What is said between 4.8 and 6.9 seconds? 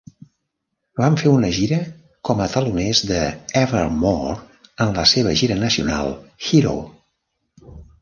en la seva gira nacional "Hero".